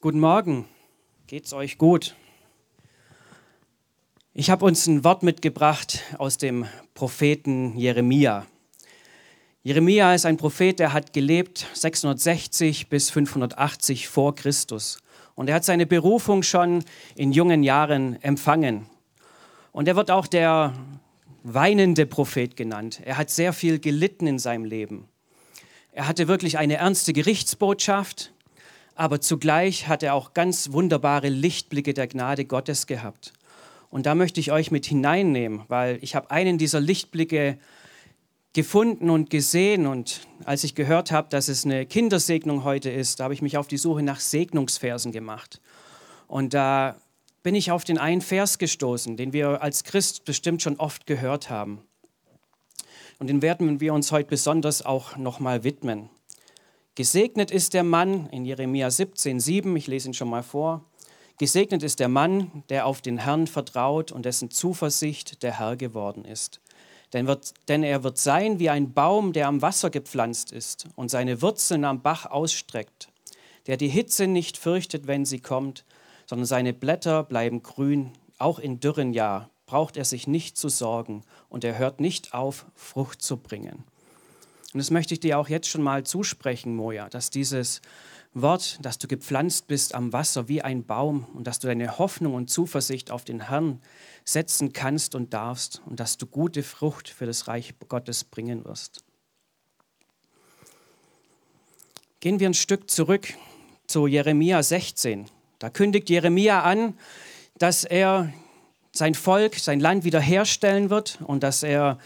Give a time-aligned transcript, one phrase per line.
[0.00, 0.64] Guten Morgen,
[1.26, 2.14] geht's euch gut?
[4.32, 8.46] Ich habe uns ein Wort mitgebracht aus dem Propheten Jeremia.
[9.64, 15.00] Jeremia ist ein Prophet, der hat gelebt 660 bis 580 vor Christus.
[15.34, 16.84] Und er hat seine Berufung schon
[17.16, 18.86] in jungen Jahren empfangen.
[19.72, 20.74] Und er wird auch der
[21.42, 23.00] weinende Prophet genannt.
[23.04, 25.08] Er hat sehr viel gelitten in seinem Leben.
[25.90, 28.32] Er hatte wirklich eine ernste Gerichtsbotschaft
[28.98, 33.32] aber zugleich hat er auch ganz wunderbare Lichtblicke der Gnade Gottes gehabt.
[33.90, 37.58] Und da möchte ich euch mit hineinnehmen, weil ich habe einen dieser Lichtblicke
[38.54, 43.32] gefunden und gesehen und als ich gehört habe, dass es eine Kindersegnung heute ist, habe
[43.32, 45.60] ich mich auf die Suche nach Segnungsversen gemacht.
[46.26, 46.96] Und da
[47.44, 51.50] bin ich auf den einen Vers gestoßen, den wir als Christ bestimmt schon oft gehört
[51.50, 51.82] haben.
[53.20, 56.10] Und den werden wir uns heute besonders auch nochmal widmen.
[56.98, 60.84] Gesegnet ist der Mann, in Jeremia 17, 7, ich lese ihn schon mal vor.
[61.38, 66.24] Gesegnet ist der Mann, der auf den Herrn vertraut und dessen Zuversicht der Herr geworden
[66.24, 66.60] ist.
[67.12, 71.08] Denn, wird, denn er wird sein wie ein Baum, der am Wasser gepflanzt ist und
[71.08, 73.10] seine Wurzeln am Bach ausstreckt,
[73.68, 75.84] der die Hitze nicht fürchtet, wenn sie kommt,
[76.26, 81.22] sondern seine Blätter bleiben grün, auch in dürren Jahr braucht er sich nicht zu sorgen
[81.48, 83.84] und er hört nicht auf, Frucht zu bringen.
[84.74, 87.80] Und das möchte ich dir auch jetzt schon mal zusprechen, Moja, dass dieses
[88.34, 92.34] Wort, dass du gepflanzt bist am Wasser wie ein Baum und dass du deine Hoffnung
[92.34, 93.80] und Zuversicht auf den Herrn
[94.24, 99.02] setzen kannst und darfst und dass du gute Frucht für das Reich Gottes bringen wirst.
[102.20, 103.28] Gehen wir ein Stück zurück
[103.86, 105.26] zu Jeremia 16.
[105.58, 106.98] Da kündigt Jeremia an,
[107.56, 108.32] dass er
[108.92, 111.98] sein Volk, sein Land wiederherstellen wird und dass er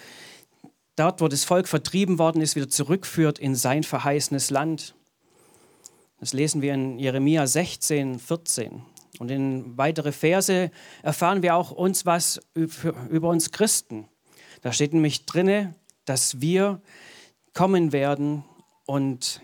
[0.97, 4.95] dort, wo das Volk vertrieben worden ist, wieder zurückführt in sein verheißenes Land.
[6.21, 8.83] Das lesen wir in Jeremia 16, 14.
[9.19, 10.71] Und in weitere Verse
[11.03, 14.09] erfahren wir auch uns was über uns Christen.
[14.63, 16.81] Da steht nämlich drinne, dass wir
[17.53, 18.45] kommen werden
[18.87, 19.43] und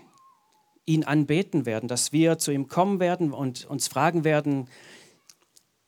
[0.85, 4.67] ihn anbeten werden, dass wir zu ihm kommen werden und uns fragen werden,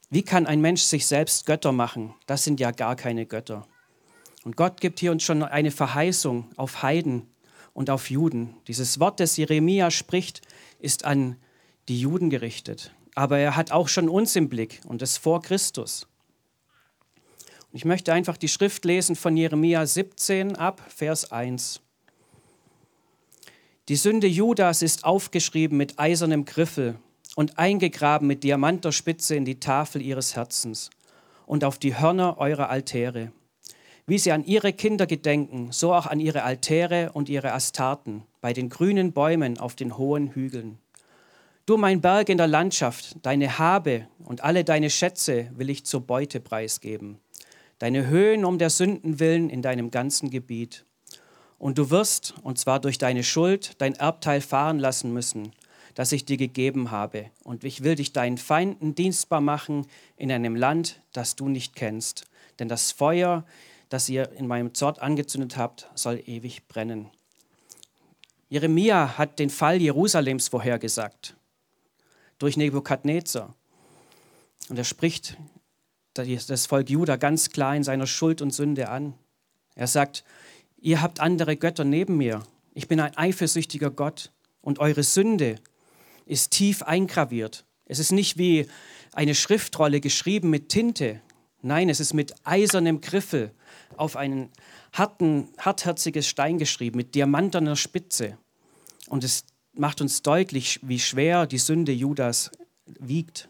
[0.10, 2.14] wie kann ein Mensch sich selbst Götter machen?
[2.28, 3.66] Das sind ja gar keine Götter.
[4.44, 7.28] Und Gott gibt hier uns schon eine Verheißung auf Heiden
[7.74, 8.56] und auf Juden.
[8.68, 10.42] Dieses Wort, das Jeremia spricht,
[10.80, 11.38] ist an
[11.88, 12.92] die Juden gerichtet.
[13.14, 16.08] Aber er hat auch schon uns im Blick und das vor Christus.
[17.72, 21.82] Und ich möchte einfach die Schrift lesen von Jeremia 17 ab, Vers 1.
[23.90, 26.98] Die Sünde Judas ist aufgeschrieben mit eisernem Griffel
[27.36, 30.90] und eingegraben mit diamanter Spitze in die Tafel ihres Herzens
[31.46, 33.32] und auf die Hörner eurer Altäre.
[34.08, 38.54] Wie sie an ihre Kinder gedenken, so auch an ihre Altäre und ihre Astarten bei
[38.54, 40.80] den grünen Bäumen auf den hohen Hügeln.
[41.68, 46.02] Du, mein Berg in der Landschaft, deine Habe und alle deine Schätze will ich zur
[46.02, 47.20] Beute preisgeben.
[47.78, 50.86] Deine Höhen um der Sünden willen in deinem ganzen Gebiet.
[51.60, 55.52] Und du wirst, und zwar durch deine Schuld, dein Erbteil fahren lassen müssen,
[55.94, 57.28] das ich dir gegeben habe.
[57.44, 59.86] Und ich will dich deinen Feinden dienstbar machen
[60.18, 62.26] in einem Land, das du nicht kennst.
[62.60, 63.46] Denn das Feuer
[63.92, 67.10] das ihr in meinem Zort angezündet habt, soll ewig brennen.
[68.48, 71.36] Jeremia hat den Fall Jerusalems vorhergesagt
[72.40, 73.54] durch Nebukadnezar.
[74.70, 75.36] Und er spricht
[76.14, 79.14] das Volk Juda ganz klar in seiner Schuld und Sünde an.
[79.76, 80.24] Er sagt,
[80.78, 82.44] ihr habt andere Götter neben mir.
[82.74, 84.32] Ich bin ein eifersüchtiger Gott
[84.62, 85.58] und eure Sünde
[86.26, 87.66] ist tief eingraviert.
[87.84, 88.70] Es ist nicht wie
[89.12, 91.20] eine Schriftrolle geschrieben mit Tinte.
[91.62, 93.52] Nein, es ist mit eisernem Griffel
[93.98, 94.50] auf ein
[94.94, 98.38] harten, hartherziges Stein geschrieben mit diamantener Spitze.
[99.08, 102.52] Und es macht uns deutlich, wie schwer die Sünde Judas
[102.86, 103.48] wiegt.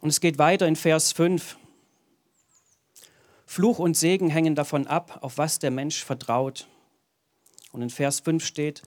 [0.00, 1.56] Und es geht weiter in Vers 5.
[3.46, 6.66] Fluch und Segen hängen davon ab, auf was der Mensch vertraut.
[7.72, 8.82] Und in Vers 5 steht,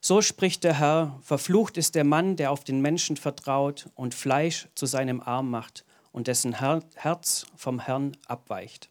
[0.00, 4.68] so spricht der Herr, verflucht ist der Mann, der auf den Menschen vertraut und Fleisch
[4.74, 8.88] zu seinem Arm macht und dessen Herz vom Herrn abweicht.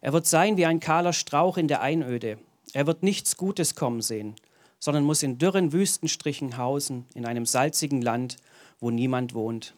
[0.00, 2.38] Er wird sein wie ein kahler Strauch in der Einöde.
[2.72, 4.34] Er wird nichts Gutes kommen sehen,
[4.78, 8.36] sondern muss in dürren Wüstenstrichen hausen, in einem salzigen Land,
[8.80, 9.74] wo niemand wohnt.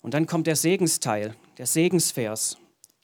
[0.00, 2.56] Und dann kommt der Segensteil, der Segensvers.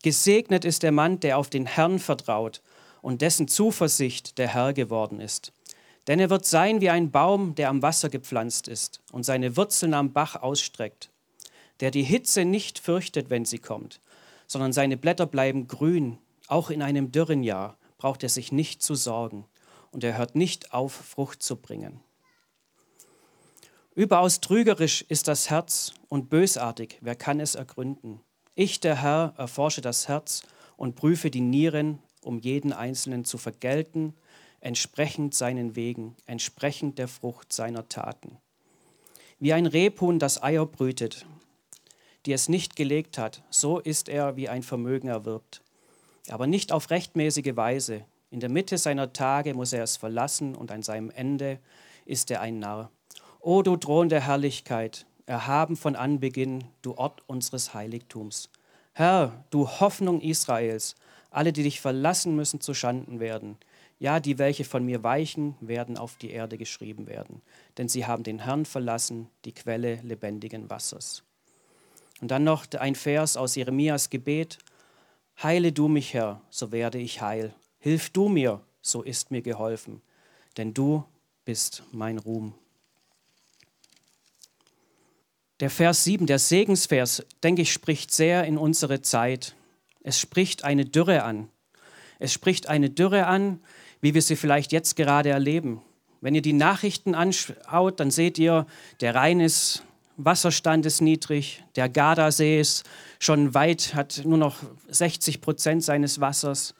[0.02, 2.62] Gesegnet ist der Mann, der auf den Herrn vertraut
[3.02, 5.52] und dessen Zuversicht der Herr geworden ist.
[6.08, 9.92] Denn er wird sein wie ein Baum, der am Wasser gepflanzt ist und seine Wurzeln
[9.92, 11.10] am Bach ausstreckt,
[11.80, 14.00] der die Hitze nicht fürchtet, wenn sie kommt,
[14.46, 16.16] sondern seine Blätter bleiben grün.
[16.48, 19.44] Auch in einem dürren Jahr braucht er sich nicht zu sorgen
[19.90, 22.00] und er hört nicht auf, Frucht zu bringen.
[23.94, 28.20] Überaus trügerisch ist das Herz und bösartig, wer kann es ergründen?
[28.54, 30.42] Ich, der Herr, erforsche das Herz
[30.76, 34.14] und prüfe die Nieren, um jeden Einzelnen zu vergelten,
[34.60, 38.38] entsprechend seinen Wegen, entsprechend der Frucht seiner Taten.
[39.38, 41.26] Wie ein Rebhuhn das Eier brütet,
[42.26, 45.62] die es nicht gelegt hat, so ist er, wie ein Vermögen erwirbt.
[46.28, 48.04] Aber nicht auf rechtmäßige Weise.
[48.30, 51.60] In der Mitte seiner Tage muss er es verlassen und an seinem Ende
[52.04, 52.90] ist er ein Narr.
[53.40, 58.50] O du Thron der Herrlichkeit, erhaben von Anbeginn, du Ort unseres Heiligtums.
[58.92, 60.96] Herr, du Hoffnung Israels,
[61.30, 63.56] alle, die dich verlassen müssen, zu Schanden werden.
[64.00, 67.42] Ja, die, welche von mir weichen, werden auf die Erde geschrieben werden.
[67.78, 71.24] Denn sie haben den Herrn verlassen, die Quelle lebendigen Wassers.
[72.20, 74.58] Und dann noch ein Vers aus Jeremias Gebet.
[75.42, 77.54] Heile du mich, Herr, so werde ich heil.
[77.80, 80.00] Hilf du mir, so ist mir geholfen.
[80.56, 81.04] Denn du
[81.44, 82.54] bist mein Ruhm.
[85.60, 89.56] Der Vers 7, der Segensvers, denke ich, spricht sehr in unsere Zeit.
[90.04, 91.48] Es spricht eine Dürre an.
[92.20, 93.60] Es spricht eine Dürre an,
[94.00, 95.82] wie wir sie vielleicht jetzt gerade erleben.
[96.20, 98.66] Wenn ihr die Nachrichten anschaut, dann seht ihr,
[99.00, 99.84] der Rhein ist,
[100.16, 102.84] Wasserstand ist niedrig, der Gardasee ist
[103.20, 104.56] schon weit, hat nur noch
[104.88, 106.74] 60 Prozent seines Wassers.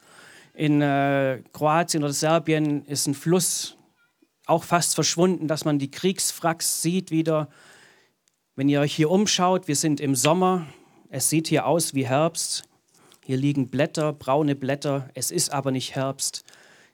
[0.53, 3.77] In äh, Kroatien oder Serbien ist ein Fluss
[4.45, 7.49] auch fast verschwunden, dass man die Kriegswracks sieht wieder.
[8.55, 10.67] Wenn ihr euch hier umschaut, wir sind im Sommer,
[11.09, 12.63] es sieht hier aus wie Herbst.
[13.25, 16.43] Hier liegen Blätter, braune Blätter, es ist aber nicht Herbst.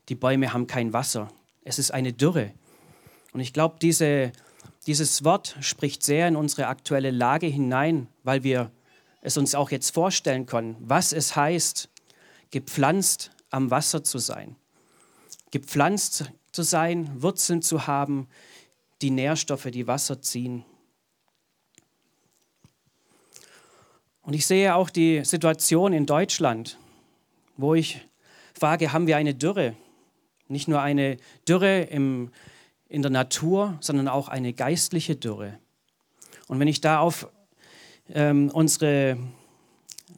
[0.10, 1.30] Die Bäume haben kein Wasser.
[1.64, 2.52] Es ist eine Dürre.
[3.34, 4.32] Und ich glaube, diese,
[4.88, 8.72] dieses Wort spricht sehr in unsere aktuelle Lage hinein, weil wir
[9.22, 11.90] es uns auch jetzt vorstellen können, was es heißt,
[12.52, 14.56] gepflanzt am Wasser zu sein.
[15.52, 18.28] Gepflanzt zu sein, Wurzeln zu haben,
[19.02, 20.64] die Nährstoffe, die Wasser ziehen.
[24.22, 26.78] Und ich sehe auch die Situation in Deutschland,
[27.58, 28.08] wo ich
[28.54, 29.76] frage, haben wir eine Dürre?
[30.48, 32.32] Nicht nur eine Dürre im,
[32.88, 35.58] in der Natur, sondern auch eine geistliche Dürre.
[36.48, 37.28] Und wenn ich da auf
[38.14, 39.18] ähm, unsere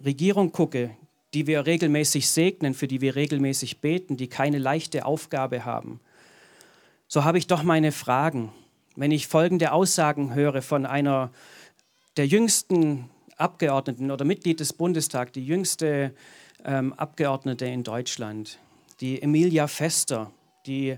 [0.04, 0.92] Regierung gucke,
[1.34, 6.00] die wir regelmäßig segnen, für die wir regelmäßig beten, die keine leichte Aufgabe haben,
[7.08, 8.52] so habe ich doch meine Fragen.
[8.96, 11.32] Wenn ich folgende Aussagen höre von einer
[12.18, 16.14] der jüngsten Abgeordneten oder Mitglied des Bundestags, die jüngste
[16.66, 18.60] ähm, Abgeordnete in Deutschland,
[19.00, 20.32] die Emilia Fester,
[20.66, 20.98] die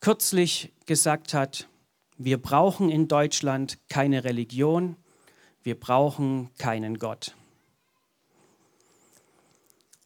[0.00, 1.68] kürzlich gesagt hat,
[2.16, 4.96] wir brauchen in Deutschland keine Religion,
[5.62, 7.34] wir brauchen keinen Gott.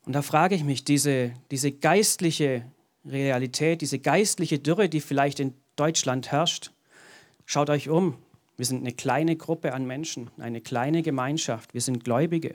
[0.05, 2.65] Und da frage ich mich, diese, diese geistliche
[3.05, 6.73] Realität, diese geistliche Dürre, die vielleicht in Deutschland herrscht,
[7.47, 8.17] schaut euch um,
[8.57, 11.73] wir sind eine kleine Gruppe an Menschen, eine kleine Gemeinschaft.
[11.75, 12.53] Wir sind Gläubige.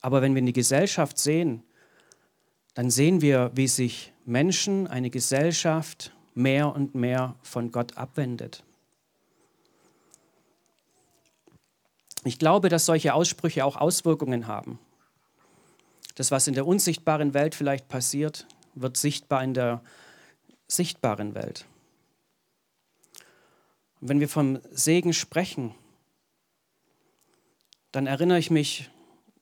[0.00, 1.62] Aber wenn wir in die Gesellschaft sehen,
[2.76, 8.62] dann sehen wir, wie sich Menschen, eine Gesellschaft mehr und mehr von Gott abwendet.
[12.24, 14.78] Ich glaube, dass solche Aussprüche auch Auswirkungen haben.
[16.16, 19.80] Das, was in der unsichtbaren Welt vielleicht passiert, wird sichtbar in der
[20.68, 21.64] sichtbaren Welt.
[24.02, 25.74] Und wenn wir vom Segen sprechen,
[27.90, 28.90] dann erinnere ich mich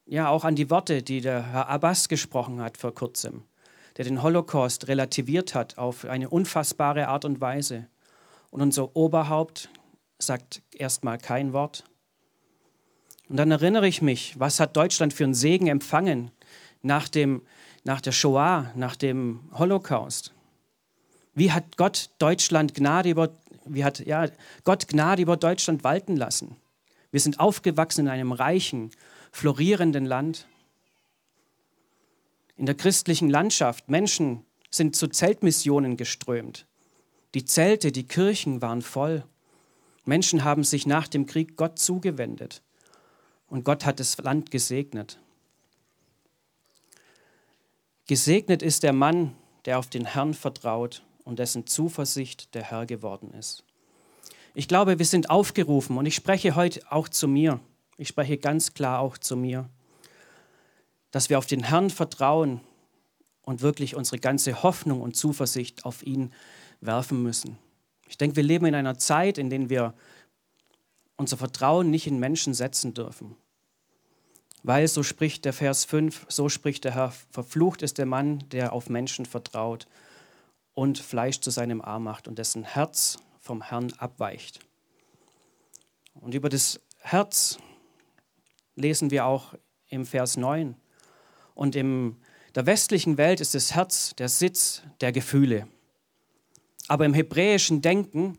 [0.07, 3.43] ja auch an die Worte, die der Herr Abbas gesprochen hat vor kurzem,
[3.97, 7.87] der den Holocaust relativiert hat auf eine unfassbare Art und Weise.
[8.51, 9.69] Und unser Oberhaupt
[10.19, 11.85] sagt erstmal kein Wort.
[13.29, 16.31] Und dann erinnere ich mich, was hat Deutschland für einen Segen empfangen
[16.83, 17.43] nach, dem,
[17.85, 20.33] nach der Shoah, nach dem Holocaust?
[21.33, 23.31] Wie hat Gott Deutschland Gnade über
[23.67, 24.27] wie hat ja,
[24.65, 26.57] Gott Gnade über Deutschland walten lassen.
[27.11, 28.91] Wir sind aufgewachsen in einem reichen,
[29.35, 30.47] florierenden Land.
[32.57, 36.67] In der christlichen Landschaft, Menschen sind zu Zeltmissionen geströmt.
[37.35, 39.25] Die Zelte, die Kirchen waren voll.
[40.05, 42.63] Menschen haben sich nach dem Krieg Gott zugewendet.
[43.49, 45.19] Und Gott hat das Land gesegnet.
[48.07, 53.35] Gesegnet ist der Mann, der auf den Herrn vertraut und dessen Zuversicht der Herr geworden
[53.35, 53.65] ist.
[54.55, 57.59] Ich glaube, wir sind aufgerufen und ich spreche heute auch zu mir.
[57.97, 59.69] Ich spreche ganz klar auch zu mir,
[61.11, 62.61] dass wir auf den Herrn vertrauen
[63.43, 66.33] und wirklich unsere ganze Hoffnung und Zuversicht auf ihn
[66.81, 67.59] werfen müssen.
[68.09, 69.95] Ich denke, wir leben in einer Zeit, in der wir
[71.17, 73.37] unser Vertrauen nicht in Menschen setzen dürfen.
[74.63, 78.73] Weil, so spricht der Vers 5, so spricht der Herr, verflucht ist der Mann, der
[78.73, 79.87] auf Menschen vertraut
[80.73, 84.61] und Fleisch zu seinem Arm macht und dessen Herz vom Herrn abweicht.
[86.15, 87.59] Und über das Herz
[88.77, 89.55] lesen wir auch
[89.89, 90.75] im Vers 9.
[91.55, 92.17] Und in
[92.55, 95.69] der westlichen Welt ist das Herz der Sitz der Gefühle.
[96.89, 98.39] Aber im hebräischen Denken,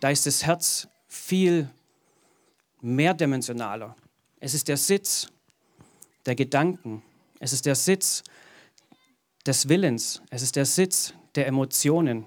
[0.00, 1.70] da ist das Herz viel
[2.80, 3.96] mehrdimensionaler.
[4.40, 5.28] Es ist der Sitz
[6.26, 7.02] der Gedanken.
[7.40, 8.22] Es ist der Sitz
[9.46, 10.22] des Willens.
[10.30, 12.26] Es ist der Sitz der Emotionen.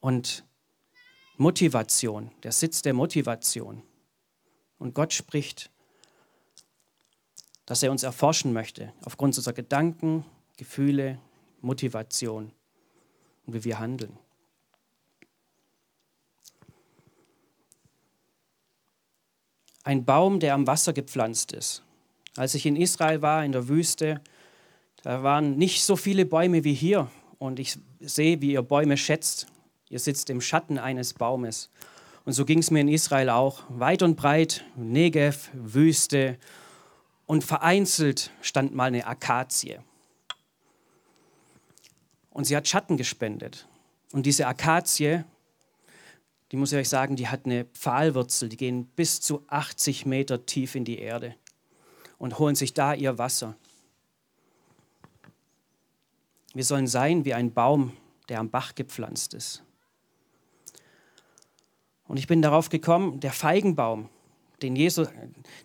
[0.00, 0.44] Und
[1.36, 3.82] Motivation, der Sitz der Motivation.
[4.80, 5.70] Und Gott spricht,
[7.66, 10.24] dass er uns erforschen möchte, aufgrund unserer Gedanken,
[10.56, 11.20] Gefühle,
[11.60, 12.50] Motivation
[13.46, 14.18] und wie wir handeln.
[19.84, 21.82] Ein Baum, der am Wasser gepflanzt ist.
[22.36, 24.22] Als ich in Israel war, in der Wüste,
[25.02, 27.10] da waren nicht so viele Bäume wie hier.
[27.38, 29.46] Und ich sehe, wie ihr Bäume schätzt.
[29.90, 31.70] Ihr sitzt im Schatten eines Baumes.
[32.24, 33.62] Und so ging es mir in Israel auch.
[33.68, 36.38] Weit und breit, Negev, Wüste.
[37.26, 39.78] Und vereinzelt stand mal eine Akazie.
[42.30, 43.66] Und sie hat Schatten gespendet.
[44.12, 45.24] Und diese Akazie,
[46.50, 50.46] die muss ich euch sagen, die hat eine Pfahlwurzel, die gehen bis zu 80 Meter
[50.46, 51.36] tief in die Erde
[52.18, 53.56] und holen sich da ihr Wasser.
[56.52, 57.96] Wir sollen sein wie ein Baum,
[58.28, 59.62] der am Bach gepflanzt ist.
[62.10, 64.08] Und ich bin darauf gekommen, der Feigenbaum,
[64.62, 65.06] den Jesus,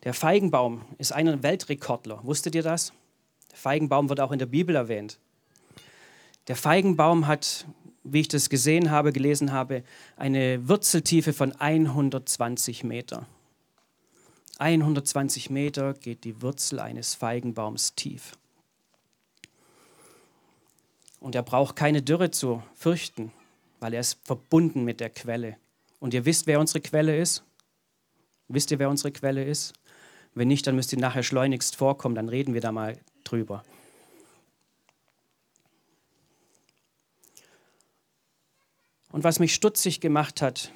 [0.04, 2.20] der Feigenbaum ist ein Weltrekordler.
[2.22, 2.94] Wusstet ihr das?
[3.50, 5.18] Der Feigenbaum wird auch in der Bibel erwähnt.
[6.48, 7.66] Der Feigenbaum hat,
[8.04, 9.84] wie ich das gesehen habe, gelesen habe,
[10.18, 13.26] eine Wurzeltiefe von 120 Meter.
[14.60, 18.38] 120 Meter geht die Wurzel eines Feigenbaums tief.
[21.20, 23.32] Und er braucht keine Dürre zu fürchten,
[23.80, 25.58] weil er ist verbunden mit der Quelle.
[26.06, 27.44] Und ihr wisst, wer unsere Quelle ist?
[28.48, 29.74] Wisst ihr, wer unsere Quelle ist?
[30.36, 33.64] Wenn nicht, dann müsst ihr nachher schleunigst vorkommen, dann reden wir da mal drüber.
[39.12, 40.72] Und was mich stutzig gemacht hat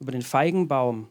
[0.00, 1.06] über den Feigenbaum,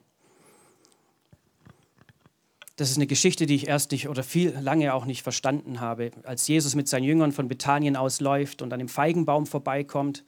[2.76, 6.12] das ist eine Geschichte, die ich erst nicht oder viel lange auch nicht verstanden habe.
[6.24, 10.26] Als Jesus mit seinen Jüngern von Bethanien ausläuft und an dem Feigenbaum vorbeikommt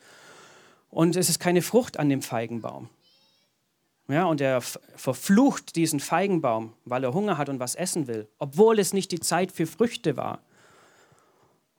[0.95, 2.87] und es ist keine Frucht an dem Feigenbaum.
[4.07, 8.79] Ja, und er verflucht diesen Feigenbaum, weil er Hunger hat und was essen will, obwohl
[8.79, 10.39] es nicht die Zeit für Früchte war.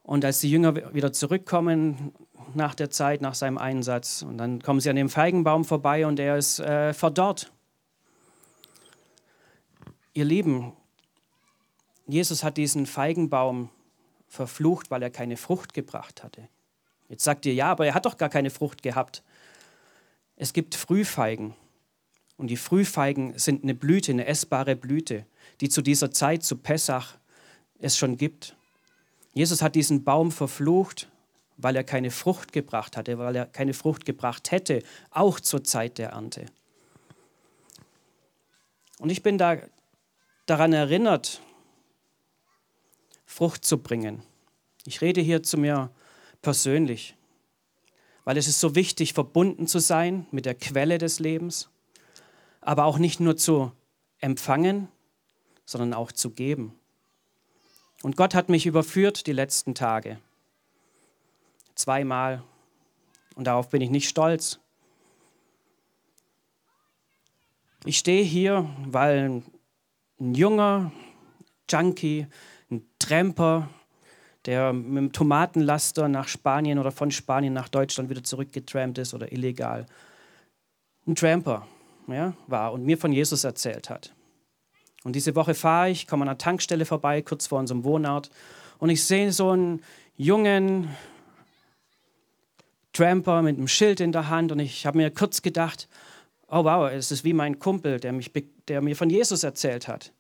[0.03, 2.13] Und als die Jünger wieder zurückkommen
[2.53, 6.21] nach der Zeit, nach seinem Einsatz, und dann kommen sie an dem Feigenbaum vorbei und
[6.21, 7.51] er ist äh, verdorrt.
[10.13, 10.75] Ihr Lieben,
[12.07, 13.71] Jesus hat diesen Feigenbaum
[14.29, 16.49] verflucht, weil er keine Frucht gebracht hatte.
[17.09, 19.23] Jetzt sagt ihr, ja, aber er hat doch gar keine Frucht gehabt.
[20.37, 21.55] Es gibt Frühfeigen.
[22.37, 25.25] Und die Frühfeigen sind eine Blüte, eine essbare Blüte,
[25.61, 27.17] die zu dieser Zeit, zu Pessach,
[27.79, 28.57] es schon gibt.
[29.33, 31.11] Jesus hat diesen Baum verflucht,
[31.57, 35.99] weil er keine Frucht gebracht hatte, weil er keine Frucht gebracht hätte, auch zur Zeit
[35.99, 36.47] der Ernte.
[38.99, 39.59] Und ich bin da
[40.47, 41.41] daran erinnert,
[43.25, 44.23] Frucht zu bringen.
[44.85, 45.91] Ich rede hier zu mir
[46.43, 47.17] persönlich,
[48.25, 51.71] weil es ist so wichtig, verbunden zu sein mit der Quelle des Lebens,
[52.61, 53.73] aber auch nicht nur zu
[54.21, 54.89] empfangen,
[55.65, 56.79] sondern auch zu geben.
[58.03, 60.19] Und Gott hat mich überführt die letzten Tage.
[61.75, 62.43] Zweimal.
[63.35, 64.59] Und darauf bin ich nicht stolz.
[67.85, 69.43] Ich stehe hier, weil
[70.21, 70.93] ein junger
[71.69, 72.27] Junkie,
[72.71, 73.69] ein Tramper,
[74.47, 79.33] der mit dem Tomatenlaster nach Spanien oder von Spanien nach Deutschland wieder zurückgetrampt ist oder
[79.33, 79.87] illegal.
[81.07, 81.67] Ein Tramper
[82.09, 84.13] ja, war und mir von Jesus erzählt hat.
[85.05, 88.31] Und diese Woche fahre ich, komme an einer Tankstelle vorbei, kurz vor unserem Wohnort,
[88.79, 89.83] und ich sehe so einen
[90.17, 90.89] jungen
[92.93, 95.89] Tramper mit einem Schild in der Hand und ich habe mir kurz gedacht,
[96.49, 98.33] oh wow, es ist wie mein Kumpel, der, mich,
[98.69, 100.13] der mir von Jesus erzählt hat.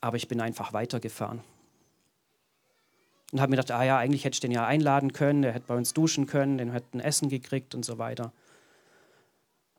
[0.00, 1.40] Aber ich bin einfach weitergefahren.
[3.32, 5.66] Und habe mir gedacht, ah ja, eigentlich hätte ich den ja einladen können, der hätte
[5.66, 8.32] bei uns duschen können, den hätte ein Essen gekriegt und so weiter.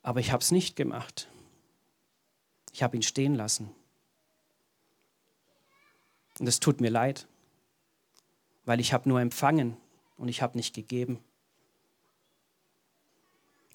[0.03, 1.27] Aber ich habe es nicht gemacht.
[2.71, 3.69] Ich habe ihn stehen lassen.
[6.39, 7.27] Und es tut mir leid,
[8.65, 9.77] weil ich habe nur empfangen
[10.17, 11.19] und ich habe nicht gegeben.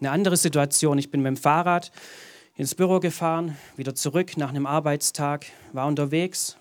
[0.00, 1.92] Eine andere Situation, ich bin mit dem Fahrrad
[2.54, 6.56] ins Büro gefahren, wieder zurück nach einem Arbeitstag, war unterwegs.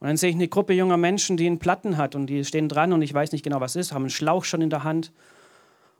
[0.00, 2.68] Und dann sehe ich eine Gruppe junger Menschen, die einen Platten hat und die stehen
[2.68, 5.12] dran und ich weiß nicht genau, was ist, haben einen Schlauch schon in der Hand.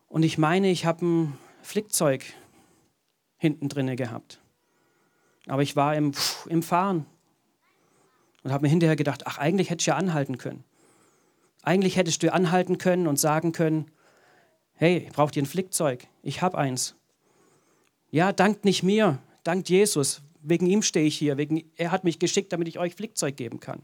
[0.09, 2.25] Und ich meine, ich habe ein Flickzeug
[3.39, 4.41] hinten drinne gehabt.
[5.47, 6.13] Aber ich war im,
[6.49, 7.07] im Fahren
[8.45, 10.65] und habe mir hinterher gedacht, ach, eigentlich hätte ich ja anhalten können.
[11.63, 13.91] Eigentlich hättest du anhalten können und sagen können,
[14.75, 16.07] hey, braucht ihr ein Flickzeug?
[16.23, 16.95] Ich habe eins.
[18.11, 20.23] Ja, dankt nicht mir, dankt Jesus.
[20.43, 21.37] Wegen ihm stehe ich hier.
[21.37, 23.83] Wegen, er hat mich geschickt, damit ich euch Flickzeug geben kann.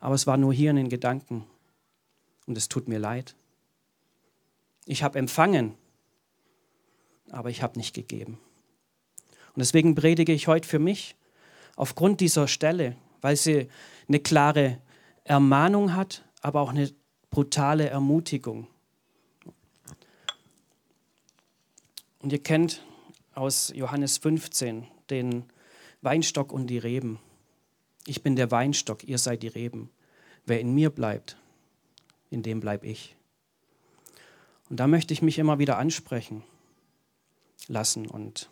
[0.00, 1.46] Aber es war nur hier in den Gedanken.
[2.46, 3.34] Und es tut mir leid.
[4.84, 5.74] Ich habe empfangen,
[7.30, 8.38] aber ich habe nicht gegeben.
[9.54, 11.16] Und deswegen predige ich heute für mich
[11.74, 13.68] aufgrund dieser Stelle, weil sie
[14.06, 14.80] eine klare
[15.24, 16.92] Ermahnung hat, aber auch eine
[17.30, 18.68] brutale Ermutigung.
[22.20, 22.84] Und ihr kennt
[23.34, 25.44] aus Johannes 15 den
[26.02, 27.18] Weinstock und die Reben.
[28.06, 29.90] Ich bin der Weinstock, ihr seid die Reben.
[30.44, 31.36] Wer in mir bleibt,
[32.30, 33.16] in dem bleibe ich.
[34.68, 36.42] Und da möchte ich mich immer wieder ansprechen
[37.68, 38.48] lassen und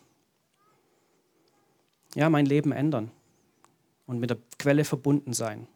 [2.15, 3.11] ja, mein Leben ändern
[4.07, 5.67] und mit der Quelle verbunden sein.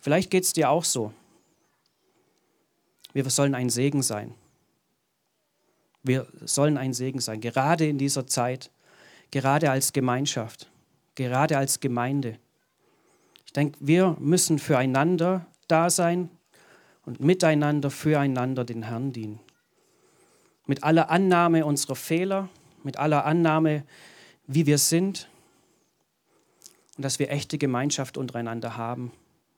[0.00, 1.12] Vielleicht geht es dir auch so.
[3.12, 4.34] Wir sollen ein Segen sein.
[6.06, 8.70] Wir sollen ein Segen sein, gerade in dieser Zeit,
[9.32, 10.70] gerade als Gemeinschaft,
[11.16, 12.38] gerade als Gemeinde.
[13.44, 16.30] Ich denke, wir müssen füreinander da sein
[17.04, 19.40] und miteinander füreinander den Herrn dienen.
[20.66, 22.48] Mit aller Annahme unserer Fehler,
[22.84, 23.84] mit aller Annahme,
[24.46, 25.28] wie wir sind
[26.96, 29.10] und dass wir echte Gemeinschaft untereinander haben.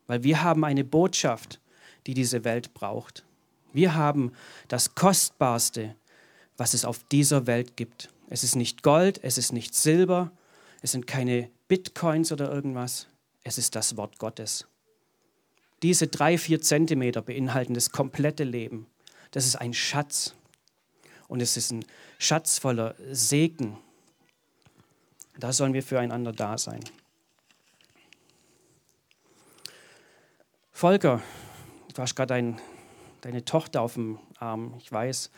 [0.07, 1.61] Weil wir haben eine Botschaft,
[2.07, 3.27] die diese Welt braucht.
[3.75, 4.33] Wir haben
[4.69, 5.95] das Kostbarste,
[6.59, 8.11] was es auf dieser Welt gibt.
[8.29, 10.31] Es ist nicht Gold, es ist nicht Silber,
[10.83, 13.07] es sind keine Bitcoins oder irgendwas.
[13.43, 14.67] Es ist das Wort Gottes.
[15.83, 18.87] Diese drei, vier Zentimeter beinhalten das komplette Leben.
[19.31, 20.35] Das ist ein Schatz.
[21.29, 21.85] Und es ist ein
[22.19, 23.79] Schatz voller Segen.
[25.39, 26.81] Da sollen wir füreinander da sein.
[30.73, 31.23] Volker,
[31.95, 32.61] du hast gerade dein,
[33.21, 35.31] deine Tochter auf dem Arm, ich weiß.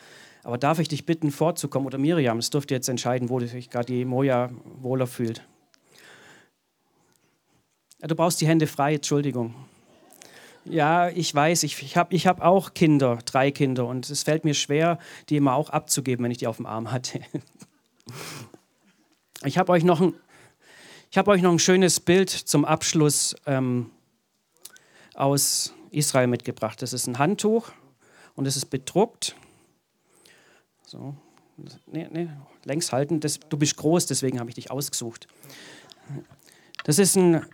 [0.43, 1.85] Aber darf ich dich bitten, vorzukommen?
[1.85, 4.49] Oder Miriam, es dürft ihr jetzt entscheiden, wo sich gerade die Moja
[4.81, 5.43] wohler fühlt.
[8.01, 9.53] Ja, du brauchst die Hände frei, Entschuldigung.
[10.65, 14.45] Ja, ich weiß, ich, ich habe ich hab auch Kinder, drei Kinder, und es fällt
[14.45, 14.99] mir schwer,
[15.29, 17.21] die immer auch abzugeben, wenn ich die auf dem Arm hatte.
[19.43, 20.13] Ich habe euch, noch ein,
[21.15, 23.89] hab euch noch ein schönes Bild zum Abschluss ähm,
[25.15, 26.79] aus Israel mitgebracht.
[26.79, 27.71] Das ist ein Handtuch
[28.35, 29.35] und es ist bedruckt.
[30.91, 31.15] So,
[31.85, 32.27] nee, nee,
[32.65, 33.21] längs halten.
[33.21, 35.25] Das, du bist groß, deswegen habe ich dich ausgesucht.
[36.83, 37.45] Das ist ein,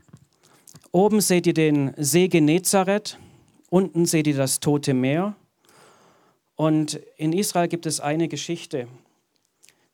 [0.91, 3.19] oben seht ihr den See Genezareth,
[3.69, 5.35] unten seht ihr das Tote Meer.
[6.55, 8.87] Und in Israel gibt es eine Geschichte.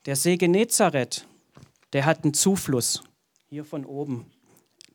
[0.05, 1.27] Der See Genezareth,
[1.91, 3.03] der hat einen Zufluss,
[3.49, 4.25] hier von oben.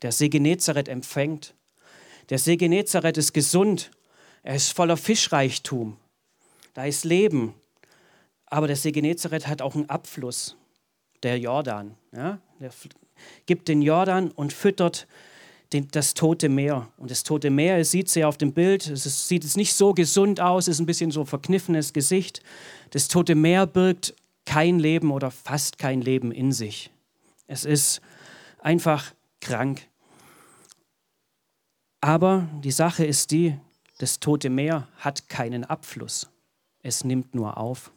[0.01, 1.55] Der See Genezareth empfängt.
[2.31, 3.91] Der See Genezareth ist gesund,
[4.43, 5.99] er ist voller Fischreichtum,
[6.73, 7.53] da ist Leben.
[8.51, 10.57] Aber der See Genezareth hat auch einen Abfluss,
[11.23, 11.95] der Jordan.
[12.13, 12.39] Ja?
[12.61, 12.71] Der
[13.47, 15.07] gibt den Jordan und füttert
[15.73, 16.89] den, das Tote Meer.
[16.97, 19.93] Und das Tote Meer, es ja auf dem Bild, es ist, sieht jetzt nicht so
[19.93, 22.43] gesund aus, es ist ein bisschen so verkniffenes Gesicht.
[22.91, 24.15] Das Tote Meer birgt
[24.47, 26.91] kein Leben oder fast kein Leben in sich.
[27.47, 28.01] Es ist
[28.61, 29.87] einfach krank.
[32.01, 33.59] Aber die Sache ist die,
[33.99, 36.31] das Tote Meer hat keinen Abfluss.
[36.83, 37.91] Es nimmt nur auf.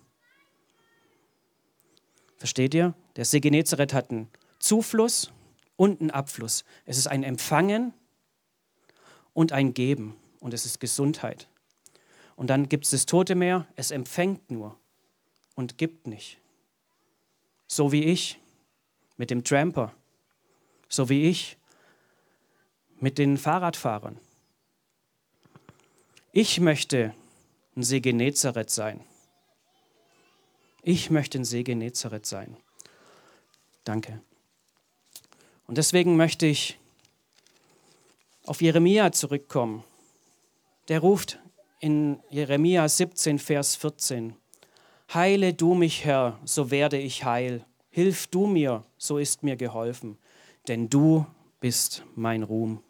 [2.42, 2.96] Versteht ihr?
[3.18, 4.28] Der See Genezareth hat einen
[4.58, 5.32] Zufluss
[5.76, 6.66] und einen Abfluss.
[6.88, 7.94] Es ist ein Empfangen
[9.36, 11.48] und ein Geben und es ist Gesundheit.
[12.36, 14.76] Und dann gibt es das Tote Meer, es empfängt nur
[15.54, 16.40] und gibt nicht.
[17.68, 18.40] So wie ich
[19.18, 19.94] mit dem Tramper,
[20.90, 21.60] so wie ich
[23.00, 24.18] mit den Fahrradfahrern.
[26.32, 27.14] Ich möchte
[27.76, 29.02] ein See Genezareth sein.
[30.84, 32.58] Ich möchte ein See Genezareth sein.
[33.84, 34.22] Danke.
[35.68, 36.80] Und deswegen möchte ich
[38.46, 39.84] auf Jeremia zurückkommen.
[40.88, 41.40] Der ruft
[41.80, 44.36] in Jeremia 17, Vers 14,
[45.14, 47.66] Heile du mich, Herr, so werde ich heil.
[47.90, 50.18] Hilf du mir, so ist mir geholfen,
[50.68, 51.26] denn du
[51.60, 52.82] bist mein Ruhm.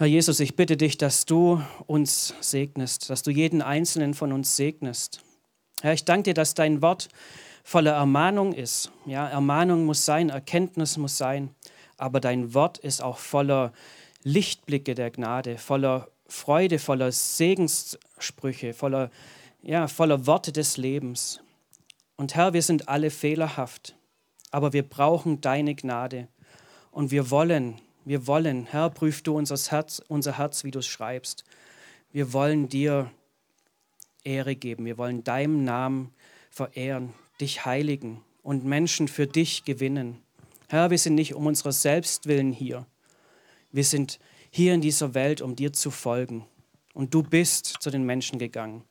[0.00, 4.56] Herr Jesus, ich bitte dich, dass du uns segnest, dass du jeden einzelnen von uns
[4.56, 5.20] segnest.
[5.82, 7.08] Herr, ich danke dir, dass dein Wort
[7.64, 8.90] voller Ermahnung ist.
[9.04, 11.50] Ja, Ermahnung muss sein, Erkenntnis muss sein,
[11.98, 13.74] aber dein Wort ist auch voller
[14.22, 19.10] Lichtblicke der Gnade, voller Freude, voller Segenssprüche, voller,
[19.60, 21.40] ja, voller Worte des Lebens.
[22.16, 23.96] Und Herr, wir sind alle fehlerhaft,
[24.50, 26.28] aber wir brauchen deine Gnade.
[26.90, 30.86] Und wir wollen, wir wollen, Herr, prüf du unser Herz, unser Herz, wie du es
[30.86, 31.44] schreibst.
[32.12, 33.10] Wir wollen dir
[34.24, 34.84] Ehre geben.
[34.84, 36.12] Wir wollen deinem Namen
[36.50, 40.22] verehren, dich heiligen und Menschen für dich gewinnen.
[40.68, 42.86] Herr, wir sind nicht um unserer selbst willen hier.
[43.72, 44.18] Wir sind
[44.50, 46.46] hier in dieser Welt, um dir zu folgen.
[46.94, 48.82] Und du bist zu den Menschen gegangen.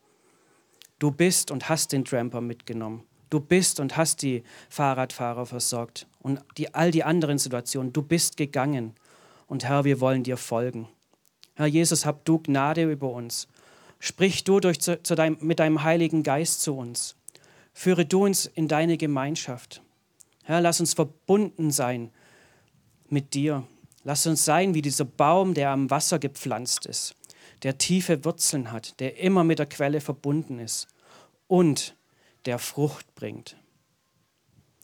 [1.00, 3.04] Du bist und hast den Tramper mitgenommen.
[3.30, 7.94] Du bist und hast die Fahrradfahrer versorgt und die, all die anderen Situationen.
[7.94, 8.94] Du bist gegangen.
[9.48, 10.88] Und Herr, wir wollen dir folgen.
[11.56, 13.48] Herr Jesus, hab du Gnade über uns.
[14.00, 17.16] Sprich du durch zu, zu deinem, mit deinem Heiligen Geist zu uns.
[17.74, 19.82] Führe du uns in deine Gemeinschaft.
[20.44, 22.12] Herr, lass uns verbunden sein
[23.10, 23.68] mit dir.
[24.04, 27.16] Lass uns sein wie dieser Baum, der am Wasser gepflanzt ist,
[27.64, 30.88] der tiefe Wurzeln hat, der immer mit der Quelle verbunden ist
[31.48, 31.96] und
[32.46, 33.58] der Frucht bringt.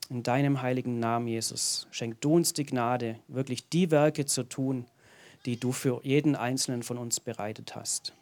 [0.10, 4.86] In deinem heiligen Namen, Jesus, schenk du uns die Gnade, wirklich die Werke zu tun,
[5.46, 8.14] die du für jeden einzelnen von uns bereitet hast.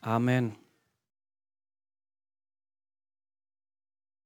[0.00, 0.56] Amen.